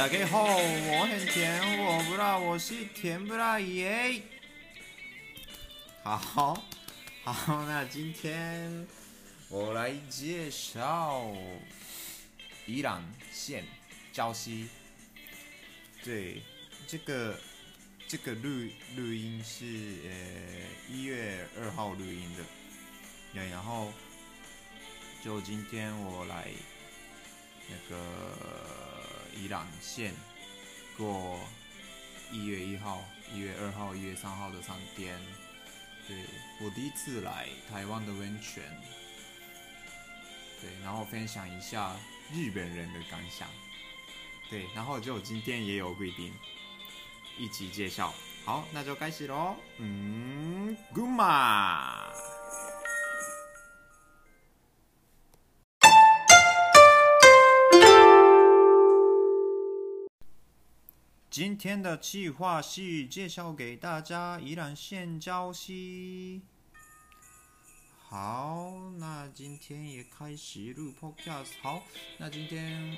[0.00, 4.22] 大家好，我很甜，我不知道，我是甜不辣耶。
[6.02, 6.64] 好，
[7.22, 8.88] 好，那今天
[9.50, 11.30] 我来介绍
[12.64, 13.62] 宜兰县
[14.14, 14.70] 礁溪。
[16.02, 16.40] 对，
[16.86, 17.38] 这个
[18.08, 19.66] 这个录录音是
[20.08, 20.14] 呃
[20.88, 22.44] 一月二号录音的。
[23.34, 23.92] 对，然后
[25.22, 26.48] 就今天我来
[27.68, 28.59] 那个
[29.40, 30.12] 伊兰县
[30.96, 31.40] 过
[32.30, 35.18] 一月一号、一月二号、一月三号的三天。
[36.06, 36.24] 对，
[36.60, 38.62] 我第一次来台湾的温泉。
[40.60, 41.96] 对，然后分享一下
[42.32, 43.48] 日本人的感想。
[44.50, 46.32] 对，然后就今天也有贵宾
[47.38, 48.12] 一起介绍。
[48.44, 49.56] 好，那就开始喽。
[49.78, 52.29] 嗯，Goodma。
[61.30, 66.42] 今天的计划是介绍给大家宜兰县礁溪。
[68.08, 71.50] 好，那今天也开始录 Podcast。
[71.62, 71.84] 好，
[72.18, 72.96] 那今天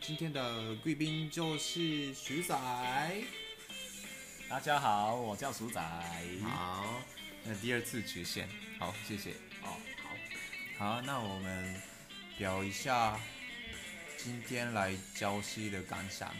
[0.00, 2.56] 今天的贵宾就是鼠仔。
[4.48, 5.78] 大家好，我叫鼠仔。
[6.42, 6.86] 好，
[7.44, 8.48] 那第二次出现，
[8.78, 9.32] 好，谢谢。
[9.62, 9.76] 哦，
[10.78, 11.82] 好，好，那我们
[12.38, 13.20] 聊一下
[14.16, 16.34] 今天来礁溪的感想。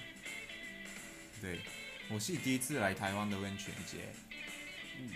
[1.40, 1.60] 对，
[2.08, 3.98] 我是第一次来台湾的温泉节，
[4.98, 5.10] 嗯，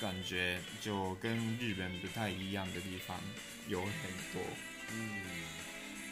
[0.00, 3.20] 感觉就跟日本不太一样的地方
[3.68, 3.92] 有很
[4.32, 4.42] 多，
[4.90, 5.22] 嗯，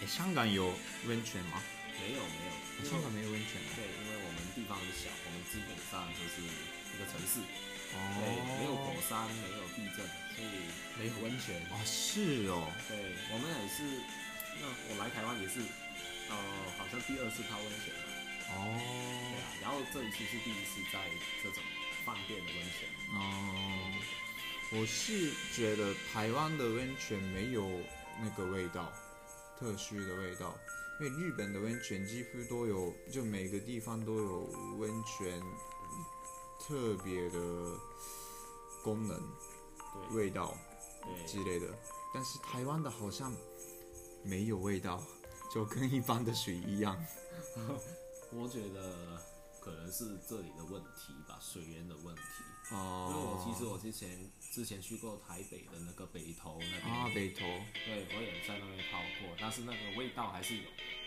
[0.00, 0.72] 诶，香港有
[1.06, 1.60] 温泉吗？
[2.00, 2.46] 没有没
[2.78, 3.60] 有，香港没有温泉。
[3.74, 7.42] 对，因为我们地方很小，我们基本上就是一个城市，
[7.94, 7.96] 哦，
[8.58, 11.58] 没有火山，没有地震，所以没有温泉。
[11.70, 12.70] 哦，是哦。
[12.88, 13.82] 对，我们也是，
[14.62, 15.58] 那我来台湾也是，
[16.30, 16.34] 呃，
[16.78, 17.90] 好像第二次泡温泉。
[18.56, 18.80] 哦，
[19.32, 21.10] 对啊，然后这一次是第一次在
[21.42, 21.62] 这种
[22.04, 22.88] 饭店的温泉。
[23.14, 23.20] 哦，
[24.72, 27.68] 我是觉得台湾的温泉没有
[28.20, 28.92] 那个味道，
[29.58, 30.54] 特殊的味道，
[31.00, 34.40] 因为日本的温泉几乎都有，就每个地方都有
[34.78, 35.40] 温泉
[36.60, 37.38] 特别的
[38.82, 39.20] 功能、
[40.12, 40.56] 味道
[41.26, 41.66] 之类的，
[42.12, 43.34] 但是台湾的好像
[44.22, 45.02] 没有味道，
[45.52, 46.96] 就跟一般的水一样。
[48.34, 49.22] 我觉得
[49.60, 52.22] 可能是这里的问题吧，水源的问题。
[52.72, 53.08] 哦。
[53.10, 56.82] 因为我其实我之前之前去过台北的那个北投那边。
[56.82, 57.40] 啊，北投。
[57.86, 60.62] 对，我也在那边泡过，但是那个味道还是有。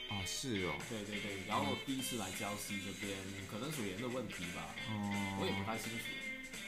[0.10, 0.76] 啊，是哦。
[0.88, 3.18] 对对对，然后第一次来礁溪这边，
[3.52, 4.74] 可能水源的问题吧。
[4.90, 5.38] 哦。
[5.42, 6.06] 我也不太清楚。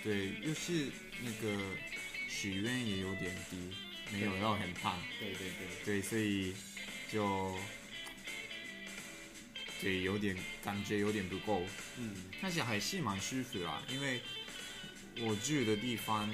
[0.03, 0.91] 对，又是
[1.23, 1.57] 那个
[2.27, 3.73] 水源也有点低，
[4.11, 4.99] 没有到很烫。
[5.19, 5.85] 对对对。
[5.85, 6.53] 对，所以
[7.09, 7.55] 就。
[9.81, 11.65] 对，有点感觉有点不够，
[11.97, 14.19] 嗯，但是还是蛮舒服啦，因为
[15.21, 16.29] 我住的地方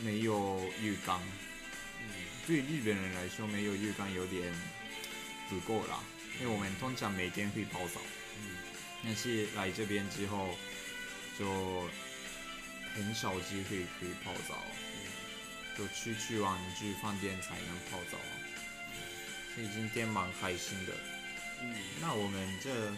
[0.00, 1.22] 没有浴缸，
[2.00, 2.08] 嗯，
[2.46, 4.50] 对日本人来说没有浴缸有点
[5.50, 6.02] 不够啦，
[6.40, 8.00] 因为我们通常每天会泡澡，
[8.40, 8.56] 嗯，
[9.04, 10.56] 但是来这边之后
[11.38, 11.90] 就
[12.94, 14.64] 很少机会可以泡澡，
[14.96, 18.16] 嗯，就出去玩去饭店才能泡澡，
[19.54, 20.92] 所以今天蛮开心的。
[21.62, 22.90] 嗯，那我们这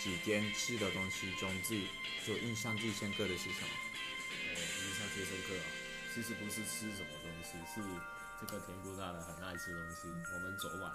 [0.00, 1.82] 几天吃的东西中最
[2.24, 3.68] 就印象最深刻的是什么？
[4.54, 5.66] 呃，印象最深刻啊，
[6.14, 7.82] 其实不是吃什么东西，是
[8.40, 10.08] 这个甜不辣的很爱吃东西。
[10.34, 10.92] 我们昨晚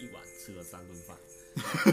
[0.00, 1.16] 一晚吃了三顿饭，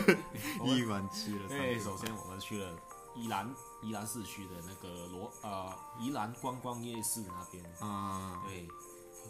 [0.65, 1.59] 一晚吃了三顿饭。
[1.59, 2.75] 对，首先我们去了
[3.15, 3.53] 宜兰
[3.83, 8.67] 宜兰市区的那个罗呃宜兰观光夜市那边啊，对，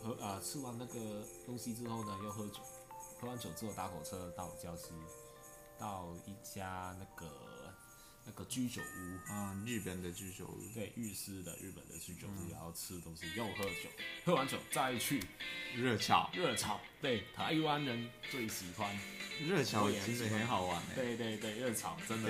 [0.01, 2.59] 喝啊、呃、吃完那个东西之后呢，又喝酒。
[3.19, 4.91] 喝完酒之后，搭火车到礁溪，
[5.79, 7.73] 到一家那个
[8.25, 9.31] 那个居酒屋。
[9.31, 13.89] 啊，日本的居酒屋，对，日式的日本的居酒屋，嗯、然后吃东西又喝酒，
[14.23, 15.23] 喝完酒再去
[15.75, 18.97] 热炒，热炒，对，台湾人最喜欢。
[19.47, 22.29] 热炒，其实很好玩，对对对，热炒真的，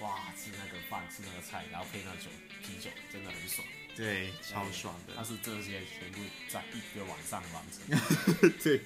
[0.00, 2.30] 哇，吃那个饭，吃那个菜，然后配那酒，
[2.62, 3.66] 啤酒，真的很爽。
[3.98, 5.14] 对，超爽的。
[5.16, 7.82] 但是这些全部在一个晚上完成。
[8.62, 8.80] 对，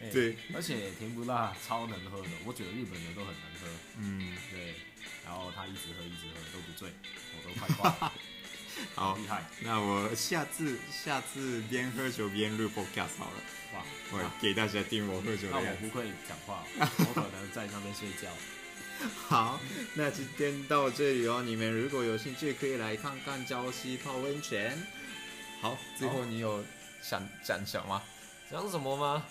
[0.00, 0.36] 欸、对。
[0.54, 3.68] 而且甜不辣超能喝的，我觉得日本人都很能喝。
[3.98, 4.74] 嗯，对。
[5.26, 6.90] 然后他一直喝，一直喝都不醉，
[7.36, 8.12] 我都快挂了。
[8.96, 9.44] 好厉害。
[9.60, 13.42] 那我下次下次边喝酒边录 podcast 好了。
[13.74, 15.60] 哇，我给大家听我喝酒的。
[15.60, 18.32] 那我不会讲话，我可能在那边睡觉。
[19.28, 19.60] 好，
[19.94, 21.42] 那今天到这里哦。
[21.42, 24.76] 你们如果有兴趣，可以来看看礁溪泡温泉。
[25.60, 26.64] 好，最后你有
[27.02, 28.02] 想讲什么？
[28.50, 29.24] 讲什么吗？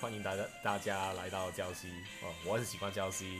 [0.00, 1.88] 欢迎大家大家来到礁溪
[2.22, 3.38] 哦，我很喜欢礁溪。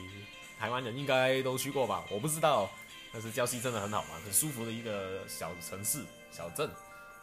[0.59, 2.05] 台湾人应该都去过吧？
[2.11, 2.71] 我不知道，
[3.13, 6.71] 但是礁溪真的很好玩，很舒服的一个小城市、小镇。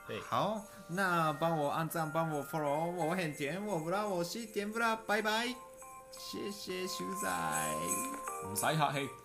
[0.08, 5.54] 对，好，那帮我按赞，帮我 follow，我很甜，我不辣，我是甜不辣，拜拜，
[6.17, 7.29] 谢谢秀仔，
[8.45, 9.25] 唔使客气。